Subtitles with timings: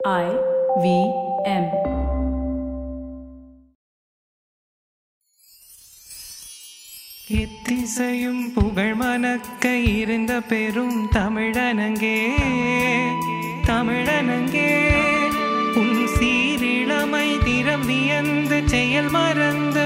[0.00, 0.26] I
[0.76, 0.86] V
[1.44, 1.64] M.
[7.38, 9.64] எத்திசையும் புகழ் மணக்க
[9.94, 12.18] இருந்த பெரும் தமிழனங்கே
[13.68, 14.70] தமிழனங்கே
[15.80, 19.77] உன் சீரிழமை திறம் வியந்து செயல் மறந்து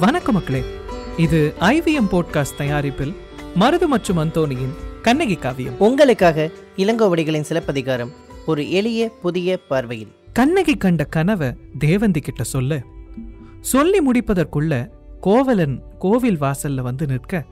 [0.00, 0.62] வணக்கம் மக்களே.
[1.16, 3.14] இது ஐவிஎம் போட்காஸ்ட் தயாரிப்பில்
[3.60, 5.78] மருது மற்றும் அந்தோனியின் கண்ணகி காவியம்.
[5.78, 8.12] உங்களுக்காக இளங்கோவடிகளின் சிலப்பதிகாரம்
[8.46, 10.08] ஒரு எளிய புதிய பார்வையில்.
[10.32, 11.48] கண்ணகி கண்ட கனவை
[11.78, 12.82] தேவந்தி கிட்ட சொல்ல
[13.60, 17.44] சொல்லி முடிப்பதற்குள்ள கோவலன் கோவில் வாசல்ல வந்து நிற்க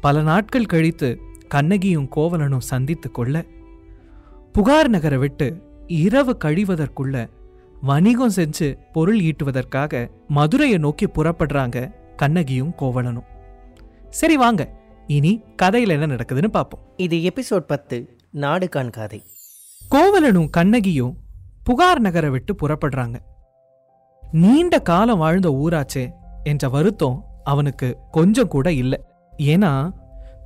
[0.00, 3.44] பல நாட்கள் கழித்து கண்ணகியும் கோவலனும் சந்தித்து கொள்ள
[4.52, 7.28] புகார் நகரை விட்டு இரவு கழிவதற்குள்ள
[7.82, 13.28] வணிகம் செஞ்சு பொருள் ஈட்டுவதற்காக மதுரையை நோக்கி புறப்படுறாங்க கண்ணகியும் கோவலனும்.
[14.10, 14.62] சரி வாங்க
[15.06, 16.82] இனி கதையில என்ன நடக்குதுன்னு பார்ப்போம்.
[16.96, 19.20] இது எபிசோட் பத்து நாடு காண்காதை
[19.90, 21.16] கோவலனும் கண்ணகியும்
[21.64, 23.16] புகார் நகரை விட்டு புறப்படுறாங்க.
[24.32, 26.04] நீண்ட காலம் வாழ்ந்த ஊராச்சே
[26.44, 28.98] என்ற வருத்தம் அவனுக்கு கொஞ்சம் கூட இல்லை.
[29.36, 29.90] ஏன்னா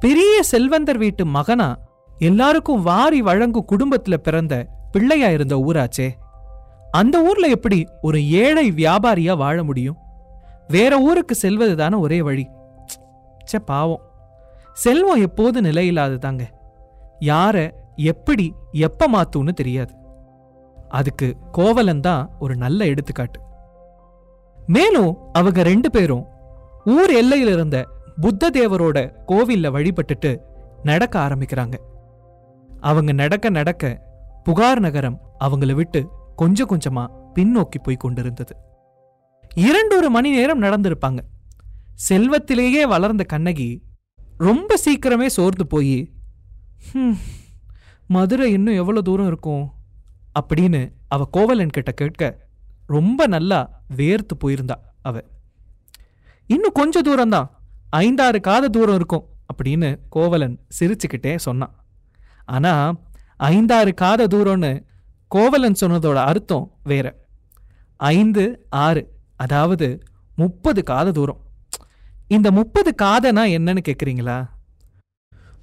[0.01, 1.79] பெரிய செல்வந்தர் வீட்டு மகனா
[2.19, 6.09] எல்லாருக்கும் வாரி வழங்கும் குடும்பத்துல பிறந்த பிள்ளையா இருந்த ஊராச்சே.
[6.95, 9.97] அந்த ஊர்ல எப்படி ஒரு ஏழை வியாபாரியா வாழ முடியும்?
[10.69, 12.45] வேற ஊருக்கு செல்வது தானே ஒரே வழி.
[13.45, 14.01] சே ச்சே பாவம்.
[14.73, 16.45] செல்வம் எப்போது நிலையில்லாததாங்க.
[17.21, 19.95] யார எப்படி எப்ப மாத்தும்னு தெரியாது.
[20.89, 23.41] அதுக்கு கோவலன் தான் ஒரு நல்ல எடுத்துக்காட்டு.
[24.67, 26.27] மேலும் அவங்க ரெண்டு பேரும்
[26.85, 27.89] ஊர் எல்லையில இருந்த
[28.21, 30.37] புத்த தேவரோட கோவில்ல வழிபட்டுட்டு
[30.83, 31.75] நடக்க ஆரம்பிக்கிறாங்க.
[32.81, 34.01] அவங்க நடக்க நடக்க
[34.45, 37.05] புகார் நகரம் அவங்கள விட்டு கொஞ்சம் கொஞ்சமா
[37.35, 38.57] பின்னோக்கி போய் கொண்டிருந்தது.
[39.55, 41.19] இரண்டொரு மணி நேரம் நடந்திருப்பாங்க.
[42.09, 43.83] செல்வத்திலேயே வளர்ந்த கண்ணகி
[44.39, 46.13] ரொம்ப சீக்கிரமே சோர்ந்து போய்
[48.07, 49.73] மதுரை இன்னும் எவ்வளோ தூரம் இருக்கும்?
[50.41, 52.49] அப்படின்னு அவ கோவலன் கிட்ட கேட்க
[52.87, 55.21] ரொம்ப நல்லா வேர்த்து போயிருந்தா அவ.
[56.47, 57.49] இன்னும் கொஞ்சம் தூரம்தான்.
[57.91, 59.27] ஐந்தாறு காத தூரம் இருக்கும்.
[59.55, 61.75] அப்படின்னு கோவலன் சிரிச்சுக்கிட்டே சொன்னான்.
[62.45, 62.73] ஆனா
[63.37, 64.85] ஐந்தாறு காத தூரம்னு
[65.35, 67.07] கோவலன் சொன்னதோட அர்த்தம் வேற.
[67.97, 68.43] ஐந்து
[68.87, 69.03] ஆறு
[69.45, 69.87] அதாவது
[70.37, 71.41] முப்பது காத தூரம்.
[72.37, 74.37] இந்த முப்பது காதனா என்னன்னு கேட்குறீங்களா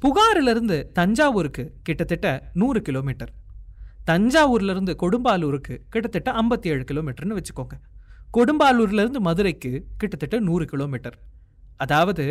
[0.04, 3.32] புகாரிலிருந்து தஞ்சாவூருக்கு கிட்டத்தட்ட நூறு கிலோமீட்டர்.
[4.10, 7.78] தஞ்சாவூர்லேருந்து கொடும்பாலூருக்கு கிட்டத்தட்ட ஐம்பத்தி ஏழு கிலோமீட்டர்னு வச்சுக்கோங்க.
[8.38, 11.18] கொடும்பாலூர்லேருந்து மதுரைக்கு கிட்டத்தட்ட நூறு கிலோமீட்டர்.
[11.78, 12.26] அதாவது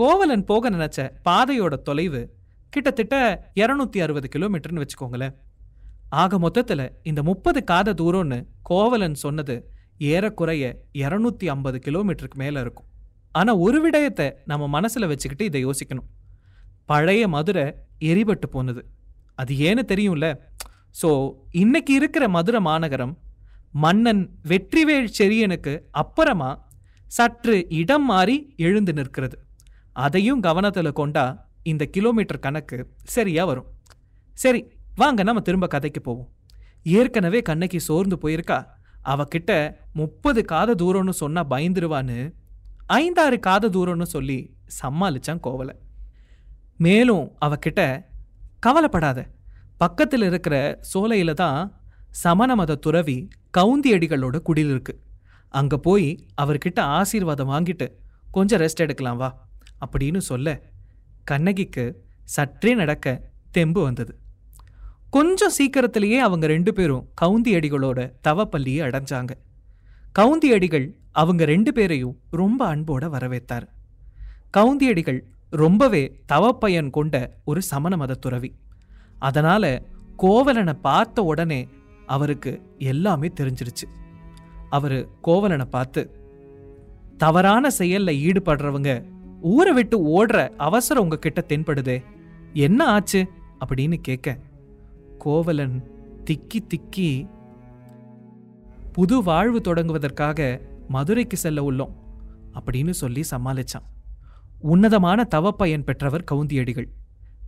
[0.00, 2.22] கோவலன் போக நினச்ச பாதையோட தொலைவு
[2.70, 3.16] கிட்டத்தட்ட
[3.62, 5.34] இரநூத்தி அறுபது கிலோமீட்டர்னு வச்சுக்கோங்களேன்.
[6.20, 9.54] ஆக மொத்தத்துல இந்த முப்பது காத தூரம்னு கோவலன் சொன்னது
[10.12, 10.64] ஏறக்குறைய
[11.02, 12.88] இரநூத்தி ஐம்பது கிலோமீட்டருக்கு மேல இருக்கும்.
[13.32, 16.08] ஆனா ஒரு விடயத்தை நம்ம மனசுல வச்சுக்கிட்டு இதை யோசிக்கணும்.
[16.90, 17.64] பழைய மதுரை
[18.10, 18.82] எரிபட்டு போனது.
[19.34, 20.26] அது ஏன்னு தெரியும்ல?
[21.00, 21.10] ஸோ
[21.62, 23.14] இன்னைக்கு இருக்கிற மதுரை மாநகரம்
[23.84, 26.50] மன்னன் வெற்றிவேல் செரியனுக்கு அப்புறமா
[27.16, 28.36] சற்று இடம் மாறி
[28.66, 29.36] எழுந்து நிற்கிறது.
[30.04, 31.24] அதையும் கவனத்தில் கொண்டா
[31.72, 32.78] இந்த கிலோமீட்டர் கணக்கு
[33.14, 33.68] சரியா வரும்.
[34.36, 34.60] சரி
[34.96, 36.28] வாங்க நம்ம திரும்ப கதைக்கு போவோம்.
[36.82, 38.58] ஏற்கனவே கண்ணகி சோர்ந்து போயிருக்கா.
[39.04, 39.52] அவகிட்ட
[39.92, 42.18] முப்பது காத தூரம்னு சொன்னா பயந்துருவான்னு
[42.86, 44.38] ஐந்தாறு காத தூரம்னு சொல்லி
[44.80, 45.74] சமாளிச்சான் கோவலை.
[46.76, 47.80] மேலும் அவகிட்ட
[48.60, 49.20] கவலைப்படாத.
[49.76, 51.60] பக்கத்தில் இருக்கிற சோலையில தான்
[52.10, 54.94] சமண மத துறவி கவுந்தியடிகளோட குடில் இருக்கு.
[55.48, 56.08] அங்க போய்
[56.42, 57.86] அவர்கிட்ட ஆசீர்வாதம் வாங்கிட்டு
[58.30, 59.48] கொஞ்சம் ரெஸ்ட் எடுக்கலாம் வா
[59.86, 60.60] அப்படின்னு சொல்ல
[61.24, 61.84] கண்ணகிக்கு
[62.24, 64.12] சற்றே நடக்க தெம்பு வந்தது.
[65.12, 69.30] கொஞ்சம் சீக்கிரத்திலேயே அவங்க ரெண்டு பேரும் கவுந்தியடிகளோட தவப்பள்ளியை அடைஞ்சாங்க.
[70.18, 73.66] கவுந்தியடிகள் அவங்க ரெண்டு பேரையும் ரொம்ப அன்போட வரவேத்தார்.
[74.56, 75.20] கவுந்தியடிகள்
[75.50, 78.54] ரொம்பவே தவப்பயன் கொண்ட ஒரு சமண மத துறவி.
[79.18, 79.82] அதனால
[80.16, 81.68] கோவலனை பார்த்த உடனே
[82.06, 83.86] அவருக்கு எல்லாமே தெரிஞ்சிருச்சு.
[84.70, 86.10] அவரு கோவலனை பார்த்து
[87.16, 89.04] தவறான செயல்ல ஈடுபடுறவங்க
[89.40, 92.02] ஊரை விட்டு ஓடுற அவசரம் உங்ககிட்ட தென்படுதே
[92.52, 93.28] என்ன ஆச்சு?
[93.66, 94.38] அப்படின்னு கேட்க
[95.22, 95.90] கோவலன்
[96.30, 97.28] திக்கி திக்கி
[98.92, 101.92] புது வாழ்வு தொடங்குவதற்காக மதுரைக்கு செல்ல உள்ளோம்
[102.54, 103.86] அப்படின்னு சொல்லி சமாளிச்சான்.
[104.58, 106.88] உன்னதமான தவப்பயன் பெற்றவர் கவுந்தியடிகள்.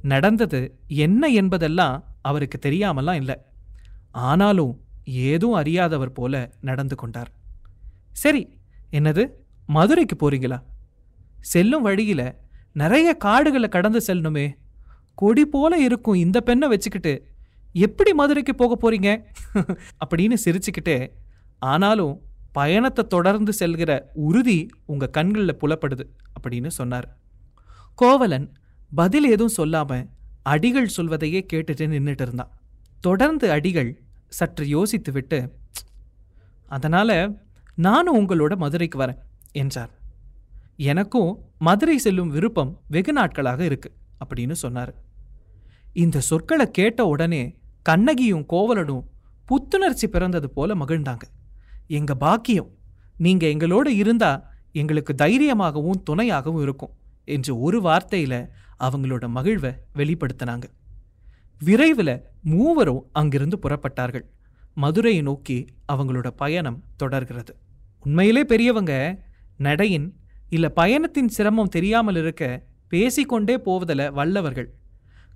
[0.02, 3.36] நடந்தது என்ன என்பதெல்லாம் அவருக்கு தெரியாமலாம் இல்லை.
[4.10, 7.30] ஆனாலும் ஏதும் அறியாதவர் போல நடந்து கொண்டார்.
[8.12, 8.58] சரி
[8.92, 9.28] என்னது?
[9.66, 10.62] மதுரைக்கு போறீங்களா?
[11.40, 12.38] செல்லும் வழியில
[12.72, 14.54] நிறைய காடுகளை கடந்து செல்லணுமே.
[15.14, 17.32] கொடி போல இருக்கும் இந்த பெண்ணை வச்சுக்கிட்டு
[17.74, 19.08] எப்படி மதுரைக்கு போக போறீங்க?
[20.04, 20.96] அப்படின்னு சிரிச்சுக்கிட்டே
[21.58, 22.14] ஆனாலும்
[22.52, 26.04] பயணத்தை தொடர்ந்து செல்கிற உறுதி உங்க கண்களில் புலப்படுது
[26.34, 27.08] அப்படின்னு சொன்னார்.
[27.94, 28.46] கோவலன்
[28.94, 30.08] பதில் எதுவும் சொல்லாம
[30.42, 32.52] அடிகள் சொல்வதையே கேட்டுட்டு நின்றுட்டு இருந்தான்.
[33.00, 33.90] தொடர்ந்து அடிகள்
[34.28, 35.38] சற்று யோசித்து விட்டு
[36.68, 37.10] அதனால
[37.74, 39.20] நானும் உங்களோட மதுரைக்கு வரேன்
[39.52, 39.90] என்றார்.
[40.76, 43.90] எனக்கும் மதுரை செல்லும் விருப்பம் வெகு நாட்களாக இருக்கு
[44.24, 44.92] அப்படின்னு சொன்னார்.
[45.92, 47.42] இந்த சொற்களை கேட்ட உடனே
[47.84, 49.06] கண்ணகியும் கோவலனும்
[49.44, 51.22] புத்துணர்ச்சி பிறந்தது போல மகிழ்ந்தாங்க.
[51.86, 52.70] எங்க பாக்கியம்
[53.16, 56.90] நீங்க எங்களோட இருந்தா எங்களுக்கு தைரியமாகவும் துணையாகவும் இருக்கும்
[57.24, 58.48] என்று ஒரு வார்த்தையில
[58.80, 60.62] அவங்களோட மகிழ்வை வெளிப்படுத்தினாங்க.
[61.58, 64.24] விரைவில் மூவரும் அங்கிருந்து புறப்பட்டார்கள்.
[64.74, 67.56] மதுரையை நோக்கி அவங்களோட பயணம் தொடர்கிறது.
[68.00, 69.24] உண்மையிலே பெரியவங்க
[69.56, 70.16] நடையின்
[70.48, 74.74] இல்ல பயணத்தின் சிரமம் தெரியாமல் இருக்க பேசிக்கொண்டே போவதில் வல்லவர்கள்.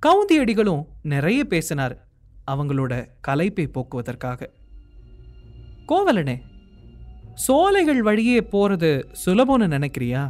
[0.07, 2.08] கவுந்தியடிகளும் நிறைய பேசினார்.
[2.53, 4.41] அவங்களோட கலைப்பை போக்குவதற்காக.
[5.89, 6.37] கோவலனே
[7.45, 8.91] சோலைகள் வழியே போகிறது
[9.25, 10.23] சுலபம்னு நினைக்கிறியா?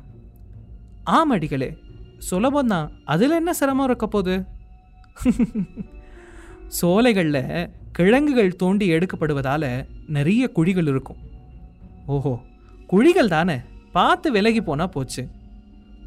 [1.17, 1.69] ஆம் அடிகளே
[2.31, 4.35] சுலபம்தான் அதில் என்ன சிரமம் இருக்க போகுது?
[6.81, 9.71] சோலைகளில் கிழங்குகள் தோண்டி எடுக்கப்படுவதால்
[10.17, 11.21] நிறைய குழிகள் இருக்கும்.
[12.07, 12.35] ஓஹோ
[12.87, 13.57] குழிகள் தானே?
[13.93, 15.23] பார்த்து விலகி போனால் போச்சு.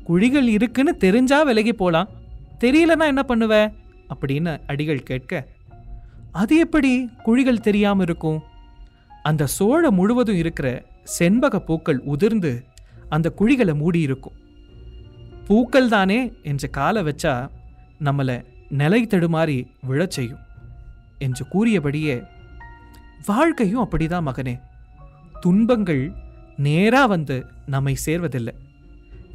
[0.04, 2.12] குழிகள் இருக்குன்னு தெரிஞ்சா விலகி போகலாம்
[2.60, 3.54] தெரியலனா என்ன பண்ணுவ?
[4.14, 5.44] அப்படின்னு அடிகள் கேட்க
[6.32, 8.40] அது எப்படி குழிகள் தெரியாம இருக்கும்?
[9.24, 10.86] அந்த சோழ முழுவதும் இருக்கிற
[11.20, 12.64] செண்பக பூக்கள் உதிர்ந்து
[13.10, 14.34] அந்த குழிகளை மூடி இருக்கும்.
[15.46, 17.50] பூக்கள் தானே என்று காலை வச்சா
[18.00, 20.40] நம்மளை நிலை தடுமாறி விழச் செய்யும்
[21.18, 22.24] என்று கூறியபடியே
[23.26, 24.60] வாழ்க்கையும் அப்படிதான் மகனே.
[25.40, 26.14] துன்பங்கள்
[26.58, 28.54] நேரா வந்து நம்மை சேர்வதில்லை.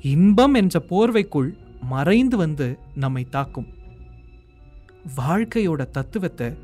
[0.03, 1.51] இன்பம் என்ற போர்வைக்குள்
[1.81, 3.67] மறைந்து வந்து நம்மை தாக்கும்.
[5.17, 6.55] வாழ்க்கையோட தத்துவத்தை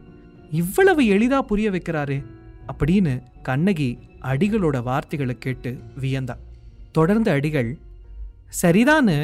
[0.52, 2.16] இவ்வளவு எளிதா புரிய வைக்கிறாரே
[2.72, 3.12] அப்படின்னு
[3.42, 5.70] கண்ணகி அடிகளோட வார்த்தைகளை கேட்டு
[6.00, 6.34] வியந்தா.
[6.92, 7.70] தொடர்ந்து அடிகள்
[8.62, 9.16] சரிதான்னு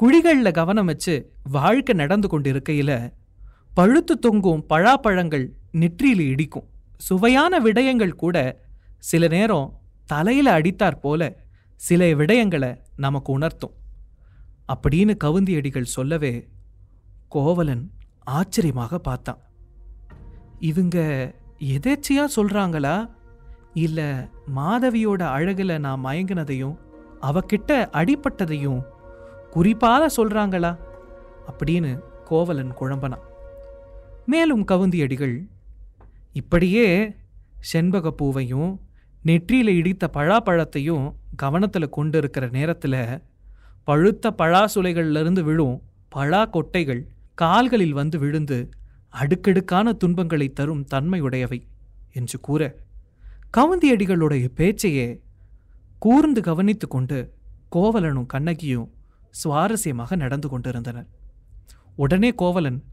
[0.00, 1.14] குழிகள்ல கவனம் வச்சு
[1.50, 3.12] வாழ்க்கை நடந்து கொண்டிருக்கையில
[3.74, 6.68] பழுத்து தொங்கும் பழாப்பழங்கள் நெற்றியில் இடிக்கும்.
[6.98, 8.36] சுவையான விடயங்கள் கூட
[8.98, 11.22] சில நேரம் தலையில அடித்தாற் போல
[11.76, 13.74] சில விடயங்களை நமக்கு உணர்த்தும்.
[14.74, 16.48] அப்படின்னு கவுந்தியடிகள் சொல்லவே
[17.28, 17.90] கோவலன்
[18.38, 19.40] ஆச்சரியமாக பார்த்தான்.
[20.68, 20.98] இவங்க
[21.58, 23.10] எதேச்சையா சொல்றாங்களா?
[23.74, 24.00] இல்ல
[24.56, 26.76] மாதவியோட அழகுல நான் மயங்கினதையும்
[27.22, 28.80] அவகிட்ட அடிபட்டதையும்
[29.50, 30.70] குறிப்பாக சொல்றாங்களா?
[31.50, 31.90] அப்படின்னு
[32.24, 33.24] கோவலன் குழம்பனான்.
[34.26, 35.34] மேலும் கவுந்தியடிகள்
[36.32, 36.86] இப்படியே
[37.72, 38.70] செண்பகப்பூவையும்
[39.22, 41.04] நெற்றியில் இடித்த பழாப்பழத்தையும்
[41.36, 42.98] கவனத்தில் கொண்டு இருக்கிற நேரத்தில்
[43.84, 45.76] பழுத்த பழாசுலைகள்லேருந்து விழும்
[46.08, 47.02] பழா கொட்டைகள்
[47.34, 48.58] கால்களில் வந்து விழுந்து
[49.14, 51.66] அடுக்கடுக்கான துன்பங்களை தரும் தன்மையுடையவை
[52.12, 52.62] என்று கூற
[53.56, 55.20] கவுந்தியடிகளுடைய பேச்சையே
[55.98, 57.18] கூர்ந்து கவனித்து கொண்டு
[57.72, 58.88] கோவலனும் கண்ணகியும்
[59.44, 61.06] சுவாரஸ்யமாக நடந்து கொண்டிருந்தனர்.
[61.96, 62.84] உடனே கோவலன்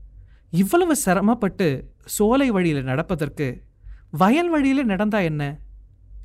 [0.49, 1.67] இவ்வளவு சிரமப்பட்டு
[2.05, 3.63] சோலை வழியில நடப்பதற்கு
[4.11, 5.59] வயல் வழியில நடந்தா என்ன?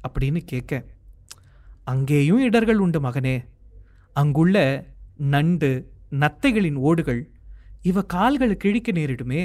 [0.09, 0.85] அப்படின்னு கேட்க
[1.85, 3.37] அங்கேயும் இடர்கள் உண்டு மகனே.
[4.13, 4.57] அங்குள்ள
[5.17, 5.71] நண்டு
[6.11, 7.23] நத்தைகளின் ஓடுகள்
[7.83, 9.43] இவ கால்களை கிழிக்க நேரிடுமே.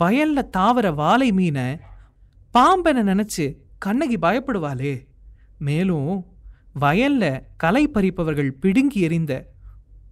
[0.00, 1.78] வயல்ல தாவர வாழை மீனை
[2.54, 5.06] பாம்பனை நினைச்சு கண்ணகி பயப்படுவாளே.
[5.58, 6.26] மேலும்
[6.80, 9.50] வயல்ல களை பறிப்பவர்கள் பிடுங்கி எறிந்த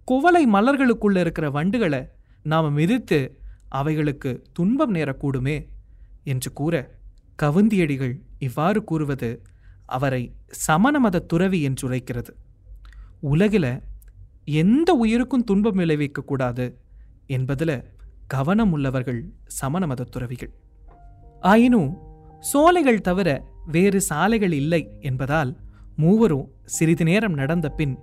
[0.03, 2.07] குவளை மலர்களுக்குள்ள இருக்கிற வண்டுகளை
[2.43, 5.67] நாம மிதித்து அவைகளுக்கு துன்பம் நேரக்கூடுமே
[6.23, 6.95] என்று கூற
[7.43, 9.41] கவுந்தியடிகள் இவ்வாறு கூறுவது
[9.85, 12.29] அவரை சமண மத துறவி என்றுரைக்கிறது.
[13.19, 13.81] உலகில் உலகில
[14.43, 16.77] எந்த உயிருக்கும் துன்பம் விளைவிக்க கூடாது
[17.27, 17.83] என்பதில்
[18.33, 20.51] கவனம் உள்ளவர்கள் சமண மத துறவிகள்.
[21.41, 21.97] ஆயினும்
[22.39, 23.29] சோலைகள் தவிர
[23.65, 25.57] வேறு சாலைகள் இல்லை என்பதால்
[25.95, 27.97] மூவரும் சிறிது நேரம் நடந்த பின்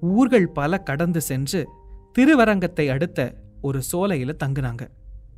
[0.00, 1.68] ஊர்கள் பல கடந்து சென்று
[2.12, 4.88] திருவரங்கத்தை அடுத்த ஒரு சோலையில தங்குனாங்க.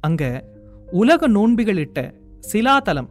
[0.01, 0.45] அங்க
[0.91, 2.15] உலக நோன்பிகளிட்ட
[2.53, 3.11] சிலாதலம்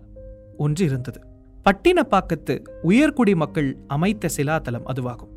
[0.57, 1.21] ஒன்று இருந்தது.
[1.65, 5.33] பட்டினப்பாக்கத்து உயர்குடி மக்கள் அமைத்த சிலாதலம் அதுவாகும்.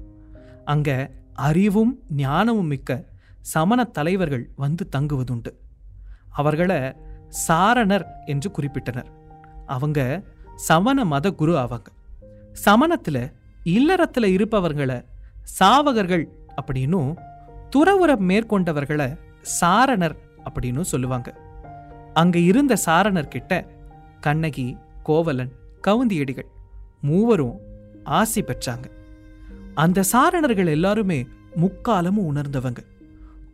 [0.64, 3.10] அங்க அறிவும் ஞானமும் மிக்க
[3.40, 5.52] சமண தலைவர்கள் வந்து தங்குவதுண்டு.
[6.32, 6.94] அவர்களை
[7.28, 9.10] சாரணர் என்று குறிப்பிட்டனர்.
[9.66, 10.22] அவங்க
[10.56, 11.86] சமண மத குரு ஆவாங்க.
[12.64, 13.32] சமணத்துல
[13.64, 15.04] இல்லறத்துல இருப்பவர்களை
[15.60, 16.24] சாவகர்கள்
[16.62, 17.16] அப்படின்னும்
[17.76, 19.18] துறவுரம் மேற்கொண்டவர்களை
[19.60, 21.36] சாரணர் அப்படின்னு சொல்லுவாங்க.
[22.14, 23.68] அங்க இருந்த சாரணர் கிட்ட
[24.20, 25.52] கண்ணகி கோவலன்
[25.86, 26.46] கவுந்தியடிகள்
[27.00, 27.58] மூவரும்
[28.04, 28.84] ஆசி பெற்றாங்க.
[29.74, 32.78] அந்த சாரணர்கள் எல்லாருமே முக்காலமும் உணர்ந்தவங்க.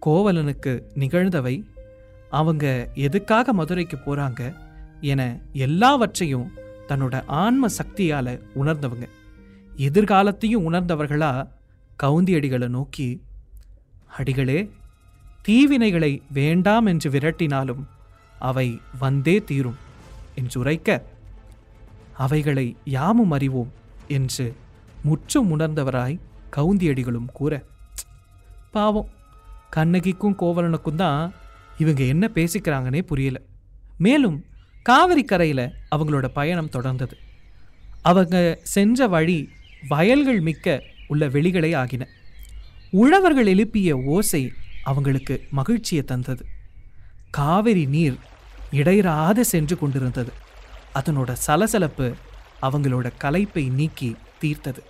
[0.06, 1.62] கோவலனுக்கு நிகழ்ந்தவை
[2.30, 4.54] அவங்க எதுக்காக மதுரைக்கு போகிறாங்க
[5.00, 6.52] என எல்லாவற்றையும்
[6.88, 9.08] தன்னோட ஆன்ம சக்தியால உணர்ந்தவங்க.
[9.76, 11.48] எதிர்காலத்தையும் உணர்ந்தவர்களா
[12.02, 13.22] கவுந்தியடிகளை நோக்கி
[14.06, 14.70] அடிகளே
[15.48, 17.84] தீவினைகளை வேண்டாம் என்று விரட்டினாலும்
[18.38, 19.76] அவை வந்தே தீரும்
[20.34, 21.04] என்று உரைக்க
[22.16, 23.72] அவைகளை யாமும் அறிவோம்
[24.08, 24.54] என்று
[25.02, 26.20] முற்றும் உணர்ந்தவராய்
[26.56, 27.62] கவுந்தியடிகளும் கூற
[28.70, 29.08] பாவம்
[29.76, 31.32] கண்ணகிக்கும் கோவலனுக்கும் தான்
[31.78, 33.40] இவங்க என்ன பேசிக்கிறாங்கன்னே புரியல.
[33.98, 34.44] மேலும்
[34.82, 37.12] காவிரி கரையில் அவங்களோட பயணம் தொடர்ந்தது.
[38.02, 39.48] அவங்க சென்ற வழி
[39.88, 42.06] வயல்கள் மிக்க உள்ள வெளிகளே ஆகின.
[42.90, 46.44] உழவர்கள் எழுப்பிய ஓசை அவங்களுக்கு மகிழ்ச்சியை தந்தது.
[47.30, 48.16] காவிரி நீர்
[48.72, 50.32] இடையிறாத சென்று கொண்டிருந்தது.
[50.94, 52.14] அதனோட சலசலப்பு
[52.62, 54.82] அவங்களோட கலைப்பை நீக்கி தீர்த்தது.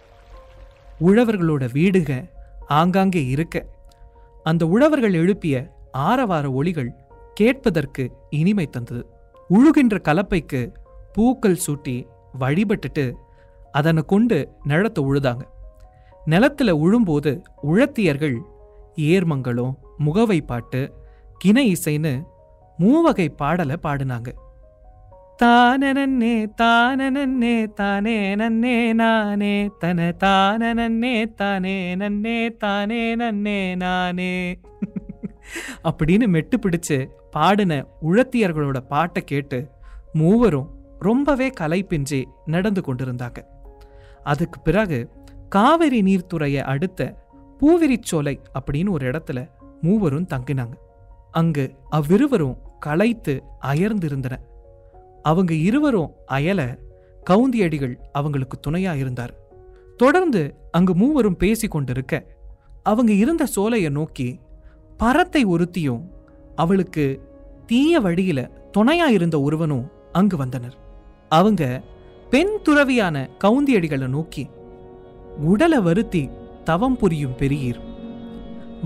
[1.01, 2.29] உழவர்களோட வீடுக
[2.69, 3.67] ஆங்காங்கே இருக்க.
[4.45, 5.77] அந்த உழவர்கள் எழுப்பிய
[6.07, 6.91] ஆரவார ஒளிகள்
[7.35, 9.03] கேட்பதற்கு இனிமை தந்தது.
[9.51, 10.61] உழுகின்ற கலப்பைக்கு
[11.13, 11.97] பூக்கள் சூட்டி
[12.41, 13.05] வழிபட்டுட்டு
[13.73, 15.45] அதனை கொண்டு நிலத்தை உழுதாங்க.
[16.27, 17.31] நிலத்துல உழும்போது
[17.63, 18.37] உழத்தியர்கள்
[19.13, 20.81] ஏர்மங்களும் முகவை பாட்டு
[21.39, 22.13] கிணை இசைன்னு
[22.79, 24.29] மூவகை பாடலை பாடினாங்க.
[25.43, 34.33] தானனன்னே தானனன்னே தானே நன்னே நானே தன தானனன்னே தானே நன்னே தானே நன்னே நானே.
[35.85, 39.69] அப்படின்னு மெட்டு பிடிச்சு பாடின உழத்தியர்களோட பாட்டை கேட்டு
[40.13, 43.37] மூவரும் ரொம்பவே கலைப்பின்றி நடந்து கொண்டிருந்தாங்க.
[44.23, 45.11] அதுக்கு பிறகு
[45.49, 47.27] காவிரி நீர்த்துறையை அடுத்த
[47.61, 49.49] பூவிரிச்சோலை அப்படின்னு ஒரு இடத்துல
[49.81, 50.73] மூவரும் தங்கினாங்க.
[51.31, 54.37] அங்கு அவ்விருவரும் களைத்து அயர்ந்திருந்தன.
[55.23, 56.79] அவங்க இருவரும் அயல
[57.31, 59.35] கவுந்தியடிகள் அவங்களுக்கு துணையா இருந்தார்.
[59.97, 62.25] தொடர்ந்து அங்கு மூவரும் பேசி கொண்டிருக்க
[62.83, 64.41] அவங்க இருந்த சோலையை நோக்கி
[64.99, 66.01] பரத்தை ஒருத்தியும்
[66.57, 67.21] அவளுக்கு
[67.67, 70.77] தீய வழியில துணையா இருந்த ஒருவனும் அங்கு வந்தனர்.
[71.29, 71.83] அவங்க
[72.31, 74.51] பெண் துறவியான கவுந்தியடிகளை நோக்கி
[75.39, 76.29] உடலை வருத்தி
[76.65, 77.81] தவம் புரியும் பெரியீர்.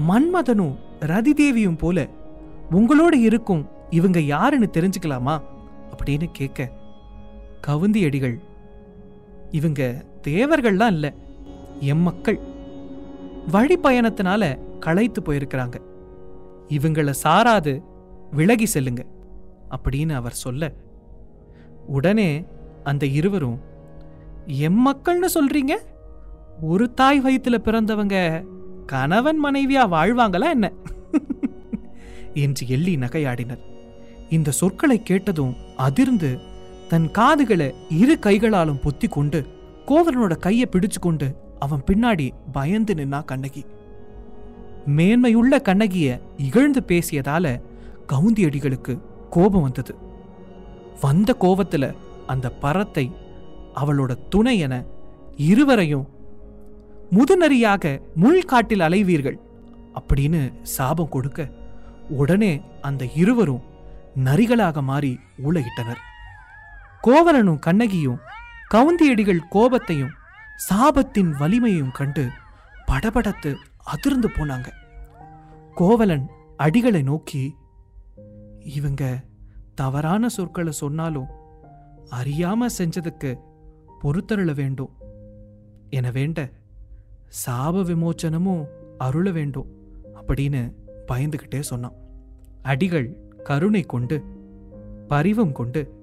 [0.08, 2.08] மன்மதனும் ரதிதேவியும் போல
[2.70, 5.42] உங்களோட இருக்கும் இவங்க யாருன்னு தெரிஞ்சுக்கலாமா?
[5.96, 6.70] அப்படின்னு கேட்க
[7.66, 8.38] கவுந்தியடிகள்
[9.50, 11.14] இவங்க தேவர்கள்லாம் இல்ல
[11.80, 12.38] எம் மக்கள்.
[13.50, 15.74] வழி பயணத்தினால களைத்து போயிருக்கிறாங்க.
[16.68, 17.82] இவங்கள சாராது
[18.30, 19.04] விலகி செல்லுங்க
[19.70, 20.72] அப்படின்னு அவர் சொல்ல.
[21.86, 22.44] உடனே
[22.84, 23.60] அந்த இருவரும்
[24.46, 25.72] எம் மக்கள்னு சொல்றீங்க?
[26.60, 28.44] ஒரு தாய் வயித்துல பிறந்தவங்க
[28.86, 30.72] கணவன் மனைவியா வாழ்வாங்களா என்ன?
[32.34, 33.60] என்று எள்ளி நகையாடினர்.
[34.30, 36.38] இந்த சொற்களை கேட்டதும் அதிர்ந்து
[36.88, 39.46] தன் காதுகளை இரு கைகளாலும் பொத்தி கொண்டு
[39.86, 43.64] கோவலனோட கையை பிடிச்சு கொண்டு அவன் பின்னாடி பயந்து நின்னா கண்ணகி.
[44.86, 47.60] மேன்மையுள்ள கண்ணகிய இகழ்ந்து பேசியதால
[48.08, 49.94] கவுந்தியடிகளுக்கு கோபம் வந்தது.
[51.00, 51.94] வந்த கோபத்துல
[52.26, 53.12] அந்த பரத்தை
[53.74, 54.84] அவளோட துணை என
[55.36, 56.08] இருவரையும்
[57.12, 59.38] முதுநரியாக முள்காட்டில் அலைவீர்கள்
[59.94, 61.50] அப்படின்னு சாபம் கொடுக்க
[62.08, 63.62] உடனே அந்த இருவரும்
[64.24, 65.98] நரிகளாக மாறி ஊழகிட்டனர்
[67.02, 68.18] கோவலனும் கண்ணகியும்
[68.74, 70.12] கவுந்தியடிகள் கோபத்தையும்
[70.70, 72.28] சாபத்தின் வலிமையும் கண்டு
[72.86, 74.68] படபடத்து அதிர்ந்து போனாங்க.
[75.74, 77.54] கோவலன் அடிகளை நோக்கி
[78.58, 79.24] இவங்க
[79.74, 81.26] தவறான சொற்களை சொன்னாலும்
[82.10, 83.38] அறியாம செஞ்சதுக்கு
[84.00, 84.92] பொறுத்தருள வேண்டும்.
[85.90, 86.50] என வேண்ட
[87.46, 88.66] சாப விமோச்சனமும்
[88.98, 89.66] அருள வேண்டும்
[90.14, 90.72] அப்படின்னு
[91.06, 91.94] பயந்துகிட்டே சொன்னான்.
[92.62, 94.24] அடிகள் கருணை கொண்டு
[95.08, 96.00] பரிவம் கொண்டு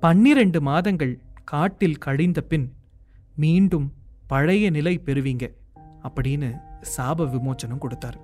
[0.00, 2.74] பன்னிரண்டு மாதங்கள் காட்டில் கழிந்த பின்
[3.36, 3.92] மீண்டும்
[4.26, 5.54] பழைய நிலை பெறுவீங்க
[6.02, 8.16] அப்படின்னு சாப விமோச்சனம் கொடுத்தார்.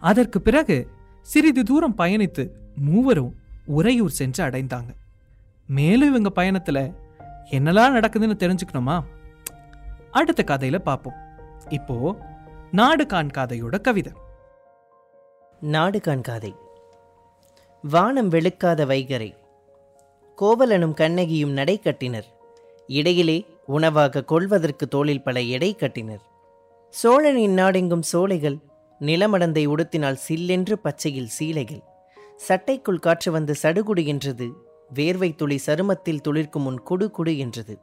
[0.00, 0.90] அதற்கு பிறகு
[1.22, 3.34] சிறிது தூரம் பயணித்து மூவரும்
[3.66, 4.88] உறையூர் சென்று அடைந்தாங்க.
[5.66, 6.94] மேலும் இவங்க பயணத்துல
[7.50, 9.02] என்னெல்லாம் நடக்குதுன்னு தெரிஞ்சுக்கணுமா?
[10.10, 11.14] அடுத்த கதையில பார்ப்போம்
[11.68, 12.16] இப்போ
[12.72, 14.12] நாடு காண் கதையோட கவிதை.
[15.60, 16.54] நாடு காண்காதை
[17.82, 19.34] வானம் வெளுக்காத வைகரை.
[20.38, 22.24] கோவலனும் கண்ணகியும் நடை கட்டினர்.
[22.86, 26.22] இடையிலே உணவாக கொள்வதற்கு தோளில் பல எடை கட்டினர்.
[26.94, 28.56] சோழனின் நாடெங்கும் சோலைகள்
[29.00, 31.82] நிலமடந்தை உடுத்தினால் சில்லென்று பச்சையில் சீலைகள்.
[32.46, 34.46] சட்டைக்குள் காற்று வந்து சடுகுடு என்றது
[34.90, 37.74] வேர்வை துளி சருமத்தில் துளிர்க்கும் முன் குடு குடு என்றது.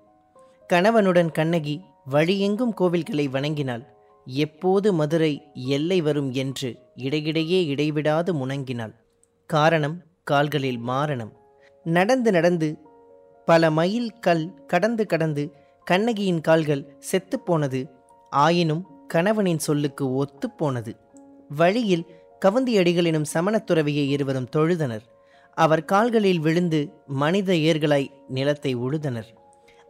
[0.69, 1.75] கணவனுடன் கண்ணகி
[2.11, 3.83] வழியெங்கும் கோவில்களை வணங்கினாள்
[4.27, 5.33] எப்போது மதுரை
[5.77, 6.69] எல்லை வரும் என்று
[7.05, 8.93] இடையிடையே இடைவிடாது முணங்கினாள்
[9.49, 11.33] காரணம் கால்களில் மாரணம்.
[11.85, 12.69] நடந்து நடந்து
[13.47, 15.43] பல மைல் கல் கடந்து கடந்து
[15.87, 17.81] கண்ணகியின் கால்கள் செத்துப்போனது
[18.31, 18.83] ஆயினும்
[19.13, 20.95] கணவனின் சொல்லுக்கு ஒத்துப்போனது.
[21.49, 22.05] வழியில்
[22.45, 25.05] கவுந்தியடிகள் எனும் சமணத்துறவியை இருவரும் தொழுதனர்.
[25.53, 29.29] அவர் கால்களில் விழுந்து மனித ஏர்களாய் நிலத்தை உழுதனர்.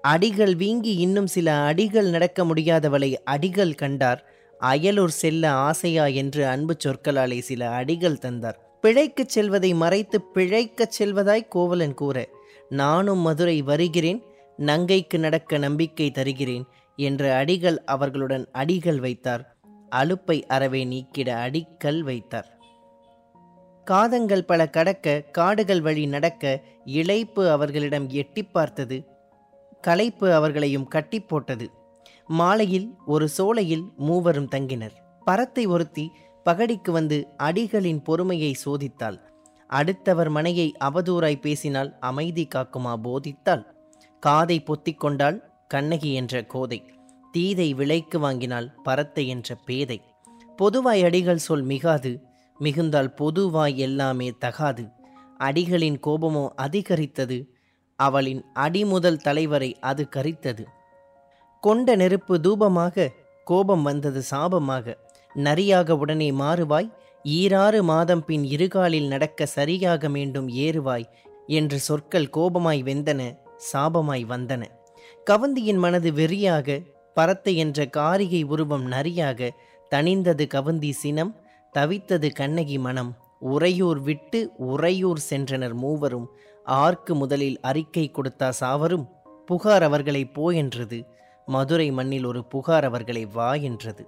[0.01, 4.25] அடிகள் வீங்கி இன்னும் சில அடிகள் நடக்க முடியாதவளை அடிகள் கண்டார்.
[4.60, 8.60] அயலூர் செல்ல ஆசையா என்று அன்பு சொற்களாலே சில அடிகள் தந்தார்.
[8.82, 12.30] பிழைக்கச் செல்வதை மறைத்து பிழைக்கச் செல்வதாய் கோவலன் கூற
[12.70, 14.24] நானும் மதுரை வருகிறேன்.
[14.58, 16.65] நங்கைக்கு நடக்க நம்பிக்கை தருகிறேன்.
[16.96, 19.56] என்று அடிகள் அவர்களுடன் அடிகள் வைத்தார்.
[19.92, 22.58] அலுப்பை அறவே நீக்கிட அடிக்கல் வைத்தார்.
[23.84, 29.08] காதங்கள் பல கடக்க காடுகள் வழி நடக்க இழைப்பு அவர்களிடம் எட்டி பார்த்தது.
[29.82, 31.72] களைப்பு அவர்களையும் கட்டி போட்டது.
[32.28, 34.92] மாலையில் ஒரு சோலையில் மூவரும் தங்கினர்.
[35.26, 36.12] பரத்தை ஒருத்தி
[36.46, 39.18] பகடிக்கு வந்து அடிகளின் பொறுமையை சோதித்தாள்.
[39.68, 43.64] அடுத்தவர் மனையை அவதூறாய் பேசினால் அமைதி காக்குமா போதித்தாள்.
[44.20, 45.40] காதை பொத்திக்கொண்டால்
[45.74, 46.80] கண்ணகி என்ற கோதை.
[47.34, 50.00] தீதை விலைக்கு வாங்கினால் பரத்தை என்ற பேதை.
[50.60, 52.12] பொதுவாய் அடிகள் சொல் மிகாது
[52.60, 54.84] மிகுந்தால் பொதுவாய் எல்லாமே தகாது.
[55.39, 57.38] அடிகளின் கோபமோ அதிகரித்தது
[58.00, 60.63] அவளின் அடிமுதல் தலைவரை அது கரித்தது.
[61.63, 63.08] கொண்ட நெருப்பு தூபமாக
[63.48, 64.86] கோபம் வந்தது சாபமாக.
[65.36, 66.89] நரியாக உடனே மாறுவாய்
[67.25, 71.06] ஈராறு மாதம் பின் இருகாலில் நடக்க சரியாக மீண்டும் ஏறுவாய்
[71.50, 73.22] என்று சொற்கள் கோபமாய் வெந்தன
[73.72, 74.63] சாபமாய் வந்தன.
[75.30, 79.50] கவந்தியின் மனது வெறியாக பரத்தை என்ற காரிகை உருவம் நரியாக
[79.92, 81.32] தணிந்தது கவந்தி சினம்
[81.74, 83.12] தவித்தது கண்ணகி மனம்.
[83.39, 86.27] உறையூர் விட்டு உறையூர் சென்றனர் மூவரும்.
[86.65, 89.06] ஆர்க்கு முதலில் அறிக்கை கொடுத்தா சாவரும்
[89.46, 91.00] புகார் அவர்களை போ என்றது.
[91.46, 94.06] மதுரை மண்ணில் ஒரு புகார் அவர்களை வா என்றது.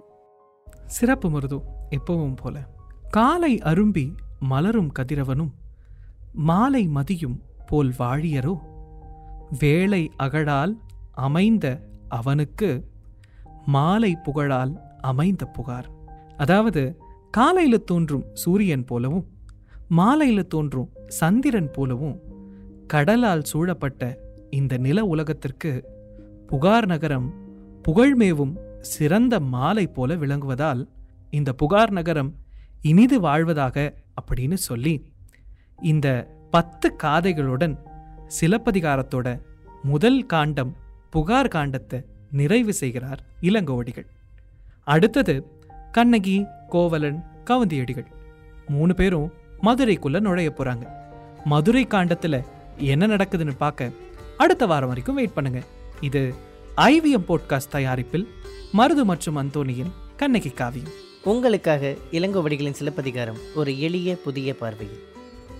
[0.86, 1.58] சிறப்பு மருது
[1.90, 2.56] எப்பவும் போல.
[3.10, 4.06] காலை அரும்பி
[4.40, 5.52] மலரும் கதிரவனும்
[6.32, 8.54] மாலை மதியும் போல் வாழியரோ?
[9.58, 10.74] வேளை அகழால்
[11.16, 12.84] அமைந்த அவனுக்கு
[13.66, 15.88] மாலை புகழால் அமைந்த புகார்.
[16.36, 16.98] அதாவது
[17.30, 19.26] காலையில தோன்றும் சூரியன் போலவும்
[19.96, 22.20] மாலையில தோன்றும் சந்திரன் போலவும்
[22.86, 24.18] கடலால் சூழப்பட்ட
[24.50, 25.84] இந்த நில உலகத்திற்கு
[26.46, 27.34] புகார் நகரம்
[27.88, 30.88] புகழ்மேவும் சிறந்த மாலை போல விளங்குவதால்
[31.30, 32.34] இந்த புகார் நகரம்
[32.82, 34.94] இனிது வாழ்வதாக அப்படின்னு சொல்லி
[35.82, 37.76] இந்த பத்து காதைகளுடன்
[38.40, 39.40] சிலப்பதிகாரத்தோட
[39.82, 40.76] முதல் காண்டம்
[41.16, 44.06] புகார் காண்டத்தை நிறைவு செய்கிறார் இளங்கோவடிகள்.
[44.84, 45.34] அடுத்தது
[45.92, 48.06] கண்ணகி கோவலன் கவந்தியடிகள்.
[48.68, 50.86] மூணு பேரும் மதுரைக்குள்ள நுழைய போறாங்க.
[51.44, 52.44] மதுரை காண்டத்துல
[52.76, 53.90] என்ன நடக்குதுன்னு பார்க்க
[54.36, 55.62] அடுத்த வாரம் வரைக்கும் வெயிட் பண்ணுங்க.
[56.00, 56.34] இது
[56.76, 58.28] ஐவிஎம் போட்காஸ்ட் தயாரிப்பில்
[58.72, 60.94] மருது மற்றும் அந்தோனியின் கண்ணகி காவியம்.
[61.22, 65.04] உங்களுக்காக இளங்கோவடிகளின் சிலப்பதிகாரம் ஒரு எளிய புதிய பார்வையில்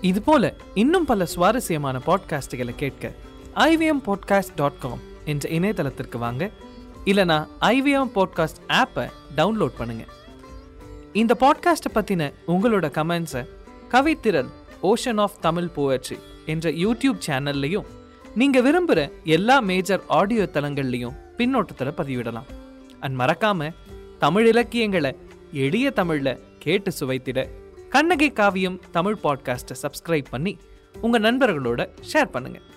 [0.01, 3.13] இதுபோல இன்னும் பல சுவாரஸ்யமான பாட்காஸ்டுகளை கேட்க
[3.55, 6.51] ஐவிஎம் பாட்காஸ்ட் டாட் காம் என்ற இணையதளத்திற்கு வாங்க.
[7.05, 10.05] இல்லைனா ஐவிஎம் பாட்காஸ்ட் ஆப்பை டவுன்லோட் பண்ணுங்க.
[11.13, 13.47] இந்த பாட்காஸ்ட்டை பற்றின உங்களோட கமெண்ட்ஸை
[13.91, 14.49] கவித்திறன்
[14.83, 17.85] ஓஷன் ஆஃப் தமிழ் போயட்ரி என்ற யூடியூப் சேனல்லையும்
[18.35, 22.49] நீங்கள் விரும்புகிற எல்லா மேஜர் ஆடியோ தளங்கள்லையும் பின்னோட்டத்தில் பதிவிடலாம்.
[23.01, 23.71] அண்ட் மறக்காம
[24.19, 25.17] தமிழ் இலக்கியங்களை
[25.53, 27.49] எளிய தமிழில் கேட்டு சுவைத்திட
[27.89, 30.59] கண்ணகி காவியம் தமிழ் பாட்காஸ்ட்டை சப்ஸ்கிரைப் பண்ணி
[31.01, 32.76] உங்கள் நண்பர்களோட ஷேர் பண்ணுங்கள்